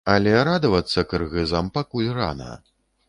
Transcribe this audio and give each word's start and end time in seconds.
Але 0.11 0.31
радавацца 0.47 1.03
кыргызам 1.11 1.71
пакуль 1.79 2.11
рана. 2.21 2.51